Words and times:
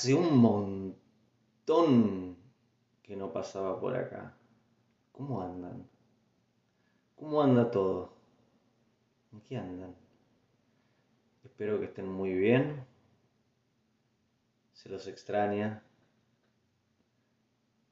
Hace 0.00 0.14
un 0.14 0.38
montón 0.38 1.04
que 3.02 3.14
no 3.16 3.30
pasaba 3.34 3.78
por 3.78 3.94
acá. 3.94 4.34
¿Cómo 5.12 5.42
andan? 5.42 5.86
¿Cómo 7.16 7.42
anda 7.42 7.70
todo? 7.70 8.14
¿En 9.30 9.42
qué 9.42 9.58
andan? 9.58 9.94
Espero 11.44 11.78
que 11.78 11.84
estén 11.84 12.10
muy 12.10 12.32
bien. 12.32 12.82
Se 14.72 14.88
los 14.88 15.06
extraña. 15.06 15.84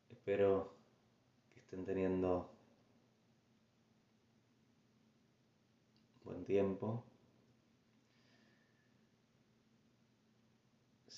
Espero 0.08 0.72
que 1.52 1.60
estén 1.60 1.84
teniendo 1.84 2.50
buen 6.24 6.42
tiempo. 6.46 7.04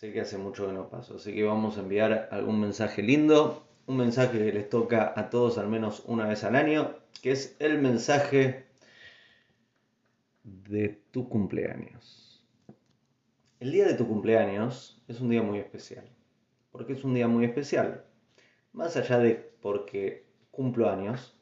Sé 0.00 0.14
que 0.14 0.22
hace 0.22 0.38
mucho 0.38 0.66
que 0.66 0.72
no 0.72 0.88
paso, 0.88 1.16
así 1.16 1.34
que 1.34 1.44
vamos 1.44 1.76
a 1.76 1.82
enviar 1.82 2.30
algún 2.32 2.58
mensaje 2.58 3.02
lindo, 3.02 3.66
un 3.86 3.98
mensaje 3.98 4.38
que 4.38 4.50
les 4.50 4.66
toca 4.70 5.12
a 5.14 5.28
todos 5.28 5.58
al 5.58 5.68
menos 5.68 6.04
una 6.06 6.26
vez 6.26 6.42
al 6.42 6.56
año, 6.56 6.96
que 7.20 7.32
es 7.32 7.54
el 7.58 7.82
mensaje 7.82 8.64
de 10.42 10.88
tu 11.10 11.28
cumpleaños. 11.28 12.42
El 13.58 13.72
día 13.72 13.86
de 13.86 13.92
tu 13.92 14.08
cumpleaños 14.08 15.02
es 15.06 15.20
un 15.20 15.28
día 15.28 15.42
muy 15.42 15.58
especial. 15.58 16.08
¿Por 16.72 16.86
qué 16.86 16.94
es 16.94 17.04
un 17.04 17.12
día 17.12 17.28
muy 17.28 17.44
especial? 17.44 18.06
Más 18.72 18.96
allá 18.96 19.18
de 19.18 19.34
porque 19.60 20.24
cumplo 20.50 20.88
años, 20.88 21.38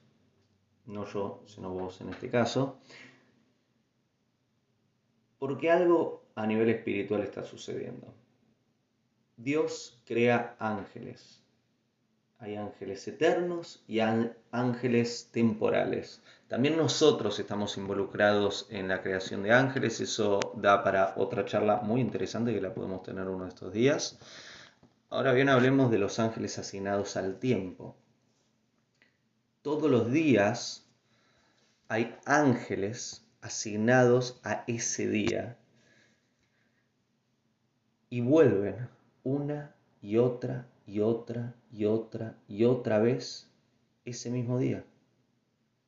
no 0.85 1.05
yo, 1.05 1.45
sino 1.47 1.71
vos 1.71 2.01
en 2.01 2.09
este 2.09 2.29
caso, 2.29 2.81
porque 5.39 5.71
algo 5.71 6.25
a 6.35 6.45
nivel 6.45 6.71
espiritual 6.71 7.23
está 7.23 7.45
sucediendo. 7.45 8.13
Dios 9.39 10.03
crea 10.05 10.57
ángeles. 10.59 11.41
Hay 12.41 12.57
ángeles 12.57 13.07
eternos 13.07 13.85
y 13.87 14.01
ángeles 14.01 15.29
temporales. 15.31 16.21
También 16.49 16.77
nosotros 16.77 17.39
estamos 17.39 17.77
involucrados 17.77 18.67
en 18.69 18.89
la 18.89 19.01
creación 19.01 19.45
de 19.45 19.53
ángeles. 19.53 20.01
Eso 20.01 20.41
da 20.57 20.83
para 20.83 21.15
otra 21.17 21.45
charla 21.45 21.77
muy 21.77 22.01
interesante 22.01 22.53
que 22.53 22.61
la 22.61 22.75
podemos 22.75 23.05
tener 23.05 23.29
uno 23.29 23.45
de 23.45 23.51
estos 23.51 23.73
días. 23.73 24.19
Ahora 25.09 25.33
bien, 25.33 25.49
hablemos 25.49 25.93
de 25.93 25.99
los 25.99 26.19
ángeles 26.19 26.59
asignados 26.59 27.17
al 27.17 27.39
tiempo. 27.39 27.97
Todos 29.63 29.89
los 29.89 30.11
días 30.11 30.85
hay 31.87 32.17
ángeles 32.25 33.25
asignados 33.41 34.41
a 34.43 34.65
ese 34.67 35.07
día 35.09 35.57
y 38.11 38.21
vuelven 38.21 38.98
una 39.29 39.75
y 40.01 40.17
otra 40.17 40.67
y 40.87 41.01
otra 41.01 41.55
y 41.71 41.85
otra 41.85 42.37
y 42.49 42.65
otra 42.65 42.99
vez 42.99 43.51
ese 44.05 44.31
mismo 44.31 44.59
día. 44.59 44.85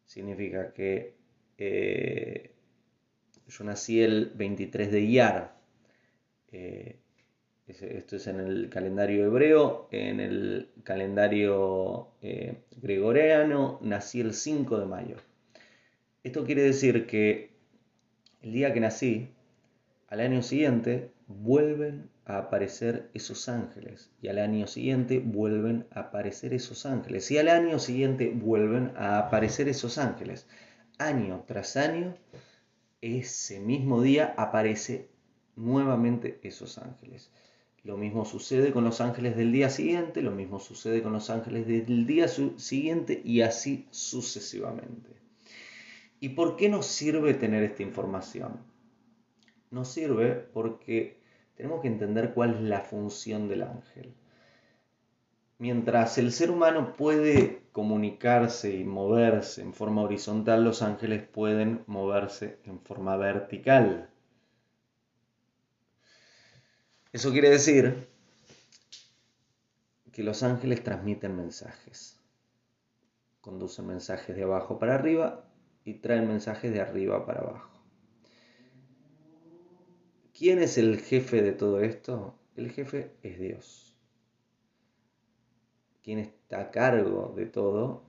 Significa 0.04 0.72
que 0.72 1.14
eh, 1.56 2.50
yo 3.48 3.64
nací 3.64 4.02
el 4.02 4.32
23 4.34 4.92
de 4.92 5.00
Iyar. 5.00 5.56
Eh, 6.52 6.96
esto 7.66 8.16
es 8.16 8.26
en 8.26 8.40
el 8.40 8.68
calendario 8.68 9.24
hebreo. 9.24 9.88
En 9.90 10.20
el 10.20 10.68
calendario 10.82 12.08
eh, 12.20 12.62
gregoriano 12.82 13.78
nací 13.82 14.20
el 14.20 14.34
5 14.34 14.80
de 14.80 14.86
mayo. 14.86 15.16
Esto 16.24 16.44
quiere 16.44 16.62
decir 16.62 17.06
que 17.06 17.50
el 18.42 18.52
día 18.52 18.74
que 18.74 18.80
nací, 18.80 19.30
al 20.08 20.20
año 20.20 20.42
siguiente, 20.42 21.12
vuelven 21.26 22.10
aparecer 22.38 23.10
esos 23.14 23.48
ángeles 23.48 24.10
y 24.22 24.28
al 24.28 24.38
año 24.38 24.66
siguiente 24.66 25.18
vuelven 25.18 25.86
a 25.90 26.00
aparecer 26.00 26.54
esos 26.54 26.86
ángeles 26.86 27.30
y 27.30 27.38
al 27.38 27.48
año 27.48 27.78
siguiente 27.78 28.30
vuelven 28.34 28.92
a 28.96 29.18
aparecer 29.18 29.68
esos 29.68 29.98
ángeles. 29.98 30.46
Año 30.98 31.44
tras 31.46 31.76
año, 31.76 32.14
ese 33.00 33.60
mismo 33.60 34.02
día 34.02 34.34
aparece 34.36 35.08
nuevamente 35.56 36.40
esos 36.42 36.78
ángeles. 36.78 37.30
Lo 37.82 37.96
mismo 37.96 38.26
sucede 38.26 38.72
con 38.72 38.84
los 38.84 39.00
ángeles 39.00 39.36
del 39.36 39.52
día 39.52 39.70
siguiente, 39.70 40.20
lo 40.20 40.32
mismo 40.32 40.60
sucede 40.60 41.02
con 41.02 41.12
los 41.12 41.30
ángeles 41.30 41.66
del 41.66 42.06
día 42.06 42.28
siguiente 42.28 43.22
y 43.24 43.40
así 43.40 43.86
sucesivamente. 43.90 45.10
¿Y 46.20 46.30
por 46.30 46.56
qué 46.56 46.68
nos 46.68 46.86
sirve 46.86 47.32
tener 47.32 47.62
esta 47.62 47.82
información? 47.82 48.60
Nos 49.70 49.88
sirve 49.88 50.34
porque 50.34 51.19
tenemos 51.60 51.82
que 51.82 51.88
entender 51.88 52.32
cuál 52.32 52.54
es 52.54 52.60
la 52.62 52.80
función 52.80 53.46
del 53.46 53.64
ángel. 53.64 54.14
Mientras 55.58 56.16
el 56.16 56.32
ser 56.32 56.50
humano 56.50 56.96
puede 56.96 57.64
comunicarse 57.72 58.74
y 58.74 58.84
moverse 58.84 59.60
en 59.60 59.74
forma 59.74 60.00
horizontal, 60.00 60.64
los 60.64 60.80
ángeles 60.80 61.22
pueden 61.22 61.84
moverse 61.86 62.58
en 62.64 62.80
forma 62.80 63.18
vertical. 63.18 64.08
Eso 67.12 67.30
quiere 67.30 67.50
decir 67.50 68.08
que 70.12 70.22
los 70.22 70.42
ángeles 70.42 70.82
transmiten 70.82 71.36
mensajes. 71.36 72.18
Conducen 73.42 73.86
mensajes 73.86 74.34
de 74.34 74.44
abajo 74.44 74.78
para 74.78 74.94
arriba 74.94 75.44
y 75.84 75.98
traen 75.98 76.26
mensajes 76.26 76.72
de 76.72 76.80
arriba 76.80 77.26
para 77.26 77.40
abajo. 77.40 77.79
¿Quién 80.40 80.62
es 80.62 80.78
el 80.78 80.98
jefe 80.98 81.42
de 81.42 81.52
todo 81.52 81.82
esto? 81.82 82.34
El 82.56 82.70
jefe 82.70 83.12
es 83.22 83.38
Dios. 83.38 83.94
Quien 86.02 86.18
está 86.18 86.62
a 86.62 86.70
cargo 86.70 87.34
de 87.36 87.44
todo 87.44 88.04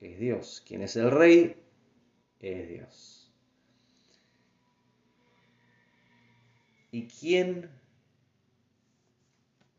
es 0.00 0.20
Dios. 0.20 0.62
Quien 0.64 0.82
es 0.82 0.94
el 0.94 1.10
rey 1.10 1.60
es 2.38 2.68
Dios. 2.68 3.32
¿Y 6.92 7.08
quién 7.08 7.68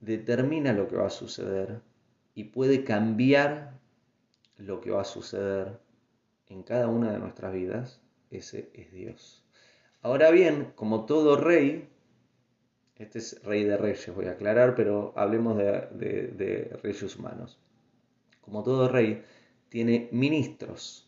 determina 0.02 0.74
lo 0.74 0.90
que 0.90 0.98
va 0.98 1.08
a 1.08 1.09
suceder 1.09 1.82
y 2.36 2.44
puede 2.44 2.84
cambiar 2.84 3.80
lo 4.58 4.82
que 4.82 4.92
va 4.92 5.03
a 5.03 5.06
suceder 5.06 5.80
en 6.48 6.64
cada 6.64 6.90
una 6.90 7.14
de 7.14 7.20
nuestras 7.20 7.53
vidas? 7.53 8.02
Ese 8.30 8.70
es 8.74 8.92
Dios. 8.92 9.46
Ahora 10.03 10.31
bien, 10.31 10.72
como 10.75 11.06
todo 11.06 11.38
rey, 11.38 11.88
este 12.95 13.19
es 13.19 13.44
rey 13.44 13.63
de 13.63 13.78
reyes, 13.78 14.13
voy 14.13 14.25
a 14.25 14.31
aclarar, 14.31 14.73
pero 14.75 15.13
hablemos 15.16 15.57
de, 15.57 16.79
reyes 16.81 17.16
humanos. 17.16 17.59
Como 18.41 18.63
todo 18.63 18.88
rey, 18.88 19.23
tiene 19.69 20.09
ministros 20.11 21.07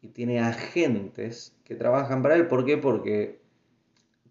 y 0.00 0.08
tiene 0.08 0.40
agentes 0.40 1.56
que 1.64 1.74
trabajan 1.74 2.22
para 2.22 2.36
él. 2.36 2.46
¿Por 2.46 2.64
qué? 2.64 2.78
Porque 2.78 3.40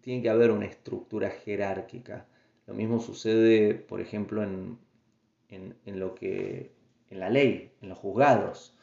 tiene 0.00 0.22
que 0.22 0.30
haber 0.30 0.50
una 0.50 0.66
estructura 0.66 1.30
jerárquica. 1.30 2.26
Lo 2.66 2.74
mismo 2.74 2.98
sucede, 2.98 3.74
por 3.74 4.00
ejemplo, 4.00 4.42
en, 4.42 4.78
en, 5.50 6.00
lo 6.00 6.14
que, 6.14 6.72
en 7.10 7.20
la 7.20 7.28
ley, 7.28 7.72
en 7.82 7.90
los 7.90 7.98
juzgados 7.98 8.74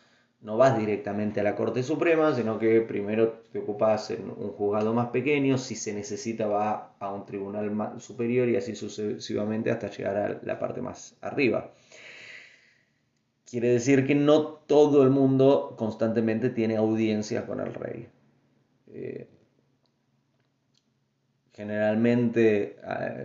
no 0.41 0.55
vas 0.55 0.77
directamente 0.77 1.41
a 1.41 1.43
la 1.43 1.55
Corte 1.55 1.83
Suprema, 1.83 2.33
sino 2.33 2.59
que 2.59 2.81
primero 2.81 3.43
te 3.51 3.59
ocupas 3.59 4.09
en 4.11 4.29
un 4.29 4.51
juzgado 4.51 4.93
más 4.93 5.09
pequeño, 5.09 5.57
si 5.57 5.75
se 5.75 5.93
necesita 5.93 6.47
va 6.47 6.95
a 6.99 7.13
un 7.13 7.25
tribunal 7.25 7.99
superior 7.99 8.47
y 8.47 8.55
así 8.55 8.75
sucesivamente 8.75 9.69
hasta 9.69 9.89
llegar 9.89 10.17
a 10.17 10.39
la 10.41 10.59
parte 10.59 10.81
más 10.81 11.17
arriba. 11.21 11.73
Quiere 13.45 13.69
decir 13.69 14.05
que 14.05 14.15
no 14.15 14.43
todo 14.43 15.03
el 15.03 15.09
mundo 15.09 15.75
constantemente 15.77 16.49
tiene 16.49 16.77
audiencia 16.77 17.45
con 17.45 17.59
el 17.59 17.73
rey. 17.73 18.07
Eh, 18.87 19.27
generalmente, 21.51 22.77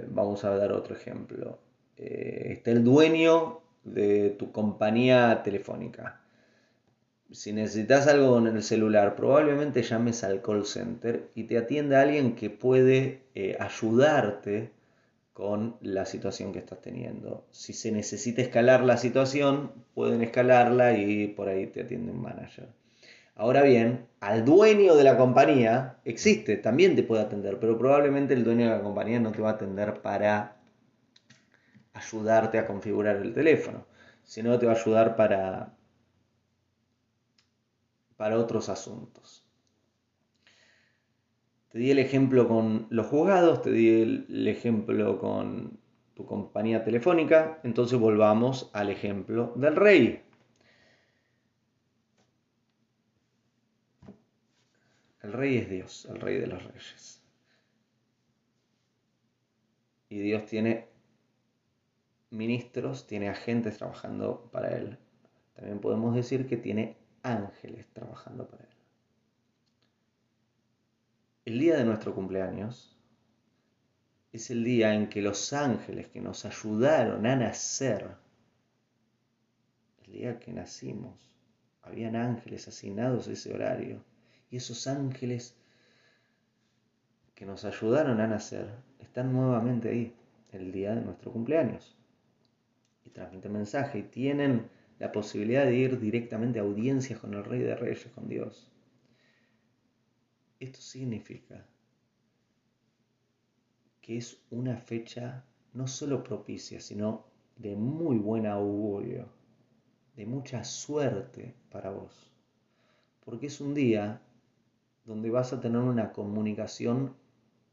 vamos 0.09 0.44
a 0.44 0.56
dar 0.56 0.73
otro 0.73 0.97
ejemplo, 0.97 1.61
eh, 1.97 2.49
está 2.55 2.73
el 2.73 2.83
dueño 2.83 3.61
de 3.85 4.31
tu 4.31 4.50
compañía 4.50 5.43
telefónica 5.44 6.24
si 7.35 7.53
necesitas 7.53 8.07
algo 8.07 8.39
en 8.39 8.47
el 8.47 8.63
celular, 8.63 9.17
probablemente 9.17 9.83
llames 9.83 10.23
al 10.23 10.41
call 10.41 10.65
center 10.65 11.29
y 11.35 11.45
te 11.45 11.59
atiende 11.59 11.97
alguien 11.97 12.37
que 12.37 12.49
puede 12.49 13.23
eh, 13.35 13.57
ayudarte 13.59 14.71
con 15.33 15.77
la 15.81 16.07
situación 16.07 16.53
que 16.53 16.61
estás 16.61 16.81
teniendo. 16.81 17.45
Si 17.51 17.73
se 17.73 17.91
necesita 17.91 18.41
escalar 18.41 18.85
la 18.85 18.97
situación, 18.99 19.73
pueden 19.95 20.23
escalarla 20.23 20.97
y 20.97 21.27
por 21.27 21.49
ahí 21.49 21.67
te 21.67 21.83
atiende 21.83 22.13
un 22.13 22.23
manager. 22.23 22.69
Ahora 23.35 23.63
bien, 23.63 24.07
al 24.21 24.45
dueño 24.45 24.95
de 24.95 25.03
la 25.03 25.17
compañía 25.17 25.97
existe, 26.05 26.57
también 26.57 26.95
te 26.95 27.03
puede 27.03 27.23
atender, 27.23 27.59
pero 27.59 27.77
probablemente 27.77 28.35
el 28.35 28.45
dueño 28.45 28.67
de 28.71 28.77
la 28.77 28.83
compañía 28.83 29.19
no 29.19 29.33
te 29.33 29.43
va 29.43 29.51
a 29.51 29.55
atender 29.55 30.03
para 30.03 30.57
ayudarte 31.95 32.59
a 32.59 32.67
configurar 32.67 33.17
el 33.17 33.35
teléfono, 33.35 33.87
sino 34.23 34.57
te 34.61 34.67
va 34.67 34.73
a 34.73 34.77
ayudar 34.77 35.17
para 35.17 35.73
para 38.16 38.38
otros 38.38 38.69
asuntos. 38.69 39.44
Te 41.75 41.78
di 41.81 41.90
el 41.90 41.99
ejemplo 41.99 42.46
con 42.46 42.87
los 42.90 43.06
juzgados, 43.06 43.62
te 43.62 43.72
di 43.72 44.02
el, 44.02 44.46
ejemplo 44.46 45.19
con 45.19 45.81
tu 46.14 46.25
compañía 46.25 46.84
telefónica, 46.84 47.58
entonces 47.64 47.99
volvamos 47.99 48.70
al 48.72 48.90
ejemplo 48.90 49.52
del 49.56 49.75
rey. 49.75 50.22
El 55.22 55.32
rey 55.32 55.56
es 55.56 55.69
Dios, 55.69 56.06
el 56.08 56.20
rey 56.20 56.37
de 56.38 56.46
los 56.46 56.62
reyes. 56.62 57.20
Y 60.08 60.19
Dios 60.20 60.46
tiene 60.46 60.87
ministros, 62.31 63.06
tiene 63.08 63.28
agentes 63.31 63.78
trabajando 63.78 64.49
para 64.52 64.76
él. 64.76 64.99
También 65.55 65.81
podemos 65.81 66.14
decir 66.14 66.46
que 66.46 66.56
tiene 66.56 67.04
ángeles 67.25 67.87
trabajando 67.93 68.47
para 68.47 68.65
él. 68.65 68.71
El 71.47 71.59
día 71.59 71.76
de 71.76 71.85
nuestro 71.85 72.15
cumpleaños 72.15 72.97
es 74.32 74.50
el 74.50 74.65
día 74.65 74.94
en 74.94 75.09
que 75.09 75.23
los 75.23 75.53
ángeles 75.53 76.09
que 76.09 76.21
nos 76.21 76.44
ayudaron 76.44 77.26
a 77.26 77.37
nacer, 77.37 78.17
el 80.06 80.12
día 80.12 80.38
que 80.38 80.53
nacimos, 80.53 81.31
habían 81.82 82.17
ángeles 82.17 82.67
asignados 82.69 83.29
a 83.29 83.32
ese 83.32 83.55
horario. 83.55 84.03
Y 84.50 84.56
esos 84.56 84.87
ángeles 84.87 85.56
que 87.35 87.44
nos 87.44 87.65
ayudaron 87.65 88.21
a 88.21 88.26
nacer 88.26 88.75
están 88.99 89.32
nuevamente 89.32 89.88
ahí, 89.91 90.15
el 90.53 90.73
día 90.73 90.94
de 90.94 91.03
nuestro 91.03 91.32
cumpleaños. 91.32 91.97
Y 93.05 93.11
transmiten 93.11 93.53
mensaje 93.53 93.99
y 93.99 94.03
tienen 94.05 94.71
la 94.99 95.12
posibilidad 95.12 95.64
de 95.64 95.76
ir 95.76 95.99
directamente 95.99 96.58
a 96.58 96.62
audiencias 96.62 97.19
con 97.19 97.35
el 97.35 97.44
Rey 97.44 97.61
de 97.61 97.75
Reyes, 97.75 98.06
con 98.14 98.29
Dios. 98.29 98.70
Esto 100.61 100.81
significa 100.81 101.67
que 104.00 104.17
es 104.17 104.44
una 104.50 104.76
fecha 104.76 105.44
no 105.73 105.87
solo 105.87 106.23
propicia, 106.23 106.81
sino 106.81 107.26
de 107.56 107.75
muy 107.76 108.19
buen 108.19 108.46
augurio, 108.46 109.29
de 110.17 110.26
mucha 110.26 110.62
suerte 110.64 111.55
para 111.70 111.90
vos. 111.90 112.32
Porque 113.25 113.47
es 113.47 113.61
un 113.61 113.75
día 113.75 114.23
donde 115.05 115.31
vas 115.31 115.52
a 115.52 115.61
tener 115.61 115.81
una 115.81 116.12
comunicación 116.12 117.17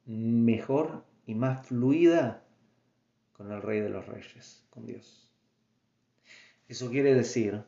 mejor 0.06 1.06
y 1.26 1.36
más 1.36 1.66
fluida 1.68 2.44
con 3.34 3.52
el 3.52 3.62
Rey 3.62 3.80
de 3.80 3.90
los 3.90 4.06
Reyes, 4.06 4.66
con 4.70 4.86
Dios. 4.86 5.31
Eso 6.72 6.90
quiere 6.90 7.14
decir 7.14 7.66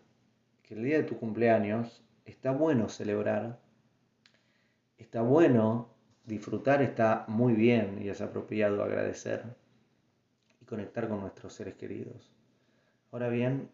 que 0.61 0.75
el 0.75 0.83
día 0.85 0.95
de 0.95 1.03
tu 1.03 1.19
cumpleaños 1.19 2.01
está 2.23 2.51
bueno 2.51 2.87
celebrar, 2.87 3.59
está 4.97 5.21
bueno 5.21 5.89
disfrutar, 6.23 6.81
está 6.81 7.25
muy 7.27 7.51
bien 7.51 8.01
y 8.01 8.07
es 8.07 8.21
apropiado 8.21 8.81
agradecer 8.81 9.43
y 10.61 10.63
conectar 10.63 11.09
con 11.09 11.19
nuestros 11.19 11.51
seres 11.51 11.73
queridos. 11.73 12.31
Ahora 13.11 13.27
bien, 13.27 13.69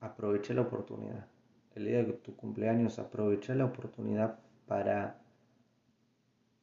aprovecha 0.00 0.54
la 0.54 0.62
oportunidad. 0.62 1.28
El 1.76 1.84
día 1.84 1.98
de 1.98 2.12
tu 2.12 2.34
cumpleaños 2.34 2.98
aprovecha 2.98 3.54
la 3.54 3.66
oportunidad 3.66 4.40
para, 4.66 5.22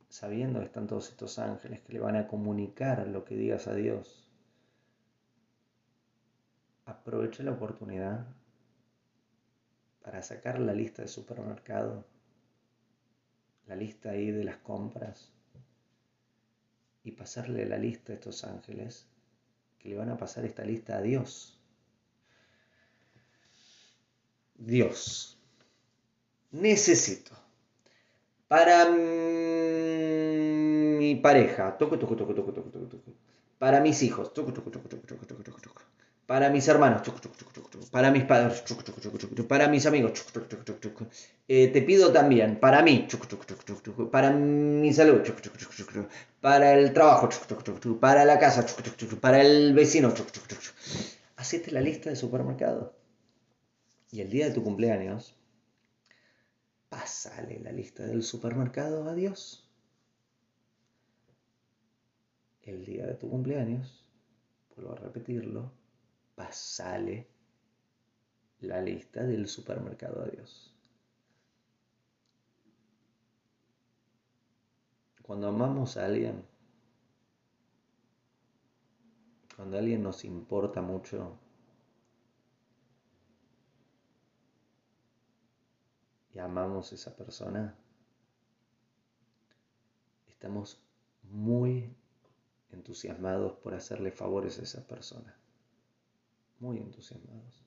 sabiendo 0.09 0.59
que 0.59 0.65
están 0.65 0.85
todos 0.85 1.07
estos 1.11 1.39
ángeles 1.39 1.79
que 1.79 1.93
le 1.93 2.01
van 2.01 2.17
a 2.17 2.27
comunicar 2.27 3.07
lo 3.07 3.23
que 3.23 3.37
digas 3.37 3.69
a 3.69 3.73
Dios, 3.73 4.28
aproveché 6.89 7.43
la 7.43 7.51
oportunidad 7.51 8.25
para 10.01 10.21
sacar 10.21 10.59
la 10.59 10.73
lista 10.73 11.03
de 11.03 11.07
supermercado, 11.07 12.05
la 13.67 13.75
lista 13.75 14.11
ahí 14.11 14.31
de 14.31 14.43
las 14.43 14.57
compras 14.57 15.31
y 17.03 17.11
pasarle 17.11 17.65
la 17.65 17.77
lista 17.77 18.11
a 18.11 18.15
estos 18.15 18.43
ángeles 18.43 19.07
que 19.77 19.89
le 19.89 19.95
van 19.95 20.09
a 20.09 20.17
pasar 20.17 20.45
esta 20.45 20.63
lista 20.63 20.97
a 20.97 21.01
Dios. 21.01 21.59
Dios, 24.55 25.37
necesito 26.51 27.31
para 28.47 28.89
mi 28.89 28.97
pareja, 31.15 31.77
para 33.59 33.79
mis 33.79 34.03
hijos, 34.03 34.33
para 36.29 36.51
mis 36.51 36.67
hermanos, 36.67 37.01
para 37.89 38.11
mis 38.11 38.23
padres, 38.23 38.63
para 39.47 39.67
mis 39.67 39.87
amigos, 39.87 40.23
eh, 41.47 41.69
te 41.69 41.81
pido 41.81 42.13
también 42.13 42.59
para 42.59 42.83
mí, 42.83 43.07
para 44.11 44.29
mi 44.29 44.93
salud, 44.93 45.23
para 46.39 46.73
el 46.75 46.93
trabajo, 46.93 47.29
para 47.99 48.25
la 48.25 48.37
casa, 48.37 48.63
para 49.19 49.41
el 49.41 49.73
vecino. 49.73 50.13
Hacete 51.35 51.71
la 51.71 51.81
lista 51.81 52.11
de 52.11 52.15
supermercado. 52.15 52.93
Y 54.11 54.21
el 54.21 54.29
día 54.29 54.49
de 54.49 54.53
tu 54.53 54.63
cumpleaños, 54.63 55.35
pásale 56.89 57.59
la 57.59 57.71
lista 57.71 58.03
del 58.05 58.21
supermercado 58.21 59.09
a 59.09 59.15
Dios. 59.15 59.67
El 62.61 62.85
día 62.85 63.07
de 63.07 63.15
tu 63.15 63.27
cumpleaños, 63.31 64.05
vuelvo 64.75 64.91
a 64.91 64.95
repetirlo, 64.95 65.78
pasale 66.39 67.27
la 68.61 68.81
lista 68.81 69.23
del 69.23 69.45
supermercado 69.45 70.23
a 70.23 70.27
Dios. 70.27 70.73
Cuando 75.21 75.49
amamos 75.49 75.97
a 75.97 76.05
alguien, 76.05 76.45
cuando 79.53 79.77
alguien 79.77 80.01
nos 80.01 80.23
importa 80.23 80.81
mucho, 80.81 81.37
y 86.33 86.39
amamos 86.39 86.93
a 86.93 86.95
esa 86.95 87.17
persona, 87.17 87.75
estamos 90.29 90.81
muy 91.23 91.93
entusiasmados 92.71 93.57
por 93.57 93.73
hacerle 93.73 94.13
favores 94.13 94.57
a 94.59 94.63
esa 94.63 94.87
persona 94.87 95.35
muy 96.59 96.77
entusiasmados. 96.77 97.63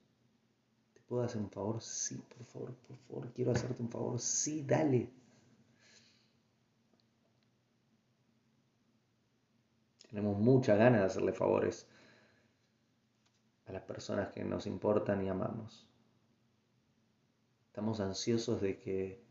¿Te 0.95 1.01
puedo 1.03 1.23
hacer 1.23 1.41
un 1.41 1.51
favor? 1.51 1.81
Sí, 1.81 2.17
por 2.17 2.45
favor, 2.45 2.75
por 2.75 2.97
favor, 2.97 3.33
quiero 3.33 3.53
hacerte 3.53 3.83
un 3.83 3.91
favor. 3.91 4.19
Sí, 4.19 4.63
dale. 4.63 5.11
Tenemos 10.09 10.39
muchas 10.39 10.79
ganas 10.79 11.01
de 11.01 11.07
hacerle 11.07 11.33
favores 11.33 11.87
a 13.67 13.73
las 13.73 13.83
personas 13.83 14.29
que 14.29 14.45
nos 14.45 14.67
importan 14.67 15.25
y 15.25 15.29
amamos. 15.29 15.87
Estamos 17.69 18.01
ansiosos 18.01 18.61
de 18.61 18.79
que 18.79 19.23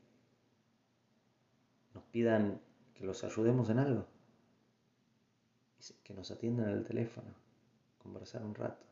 nos 1.94 2.04
pidan 2.06 2.60
que 2.96 3.06
los 3.06 3.24
ayudemos 3.24 3.70
en 3.70 3.78
algo. 3.78 4.08
Que 6.04 6.14
nos 6.16 6.32
atiendan 6.32 6.70
el 6.70 6.84
teléfono, 6.84 7.30
conversar 8.00 8.44
un 8.44 8.56
rato. 8.56 8.91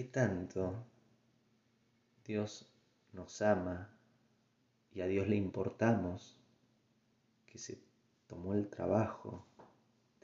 ¿Qué 0.00 0.04
tanto 0.04 0.86
Dios 2.24 2.66
nos 3.12 3.42
ama 3.42 3.94
y 4.94 5.02
a 5.02 5.06
Dios 5.06 5.28
le 5.28 5.36
importamos 5.36 6.38
que 7.44 7.58
se 7.58 7.78
tomó 8.26 8.54
el 8.54 8.70
trabajo 8.70 9.44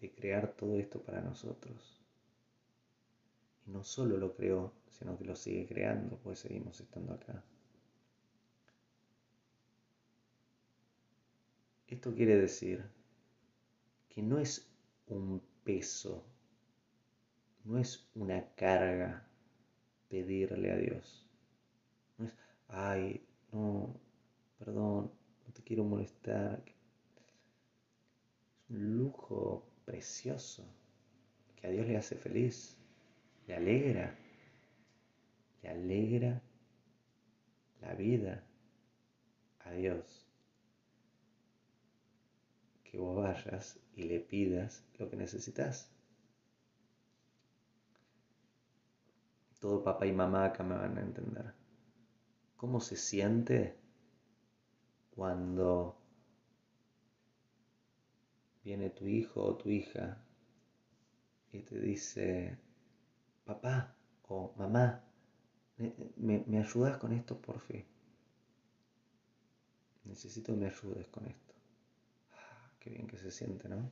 de 0.01 0.15
crear 0.15 0.57
todo 0.57 0.79
esto 0.79 1.03
para 1.03 1.21
nosotros? 1.21 2.01
Y 3.67 3.71
no 3.71 3.85
solo 3.85 4.17
lo 4.17 4.35
creó, 4.35 4.73
sino 4.89 5.19
que 5.19 5.27
lo 5.27 5.37
sigue 5.37 5.67
creando, 5.67 6.17
pues 6.25 6.39
seguimos 6.39 6.81
estando 6.81 7.13
acá. 7.13 7.45
Esto 11.87 12.15
quiere 12.15 12.39
decir 12.39 12.83
que 14.09 14.23
no 14.23 14.39
es 14.39 14.67
un 15.09 15.43
peso, 15.65 16.25
no 17.65 17.77
es 17.77 18.09
una 18.15 18.43
carga 18.55 19.27
pedirle 20.09 20.73
a 20.73 20.77
Dios. 20.77 21.27
No 22.19 22.27
es, 22.27 22.33
ay, 22.69 23.27
no, 23.53 23.95
perdón, 24.59 25.11
no 25.47 25.53
te 25.53 25.63
quiero 25.63 25.85
molestar. 25.85 26.63
Es 28.65 28.71
un 28.71 28.99
lujo 28.99 29.67
precioso 29.85 30.65
que 31.57 31.67
a 31.67 31.71
Dios 31.71 31.87
le 31.87 31.97
hace 31.97 32.17
feliz, 32.17 32.77
le 33.47 33.55
alegra, 33.55 34.15
le 35.63 35.69
alegra 35.69 36.43
la 37.81 37.95
vida 37.95 38.45
a 39.61 39.73
Dios. 39.73 40.27
Que 42.85 42.99
vos 42.99 43.17
vayas 43.17 43.79
y 43.97 44.05
le 44.05 44.21
pidas 44.21 44.85
lo 44.99 45.09
que 45.11 45.17
necesitas. 45.17 45.91
Todo 49.67 49.83
papá 49.83 50.07
y 50.07 50.13
mamá 50.13 50.45
acá 50.45 50.63
me 50.63 50.77
van 50.77 50.97
a 50.97 51.01
entender. 51.01 51.53
¿Cómo 52.57 52.81
se 52.81 52.95
siente 52.95 53.77
cuando 55.11 55.99
viene 58.63 58.91
tu 58.91 59.09
hijo 59.09 59.43
o 59.43 59.57
tu 59.57 59.69
hija 59.69 60.23
y 61.51 61.63
te 61.63 61.81
dice, 61.81 62.57
papá 63.45 63.97
o 64.29 64.55
mamá, 64.57 65.03
¿me, 66.17 66.45
me 66.47 66.59
ayudas 66.61 66.99
con 66.99 67.13
esto 67.13 67.37
por 67.37 67.59
fin? 67.59 67.85
Necesito 70.05 70.53
que 70.53 70.61
me 70.61 70.67
ayudes 70.67 71.09
con 71.09 71.27
esto. 71.27 71.55
Ah, 72.35 72.71
qué 72.79 72.91
bien 72.91 73.09
que 73.09 73.19
se 73.19 73.33
siente, 73.33 73.69
¿no? 73.69 73.91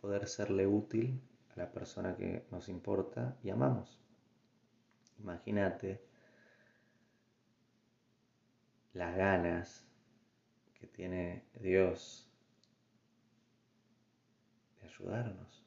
Poder 0.00 0.28
serle 0.28 0.68
útil 0.68 1.20
a 1.56 1.58
la 1.58 1.72
persona 1.72 2.16
que 2.16 2.46
nos 2.52 2.68
importa 2.68 3.36
y 3.42 3.50
amamos. 3.50 4.00
Imagínate 5.22 6.00
las 8.92 9.16
ganas 9.16 9.86
que 10.74 10.86
tiene 10.86 11.44
Dios 11.60 12.28
de 14.80 14.86
ayudarnos. 14.88 15.64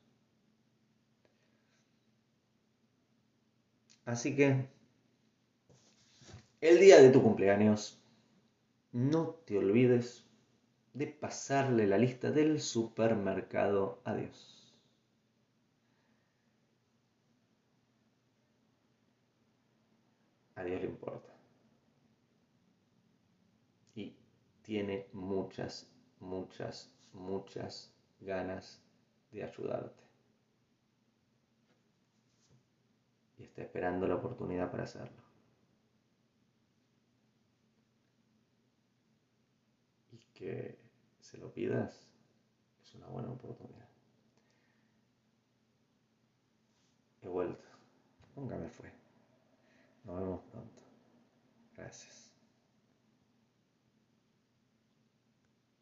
Así 4.06 4.36
que 4.36 4.68
el 6.60 6.80
día 6.80 7.02
de 7.02 7.10
tu 7.10 7.22
cumpleaños, 7.22 8.02
no 8.92 9.30
te 9.46 9.58
olvides 9.58 10.26
de 10.94 11.08
pasarle 11.08 11.88
la 11.88 11.98
lista 11.98 12.32
del 12.32 12.62
supermercado 12.62 14.02
a 14.06 14.14
Dios. 14.16 14.63
A 20.56 20.64
Dios 20.64 20.82
le 20.82 20.88
importa. 20.88 21.34
Y 23.96 24.16
tiene 24.62 25.08
muchas, 25.14 25.90
muchas, 26.20 26.94
muchas 27.14 27.92
ganas 28.20 28.82
de 29.32 29.44
ayudarte. 29.44 30.04
Y 33.38 33.44
está 33.44 33.64
esperando 33.64 34.08
la 34.08 34.16
oportunidad 34.16 34.70
para 34.70 34.84
hacerlo. 34.84 35.24
Y 40.12 40.18
que 40.34 40.78
se 41.20 41.38
lo 41.38 41.52
pidas 41.52 42.08
es 42.84 42.94
una 42.96 43.08
buena 43.08 43.32
oportunidad. 43.32 43.90
He 47.22 47.28
vuelto. 47.28 47.64
Nunca 48.36 48.58
me 48.58 48.70
fue. 48.70 49.03
Nos 50.04 50.20
vemos 50.20 50.42
pronto. 50.52 50.84
Gracias. 51.76 52.23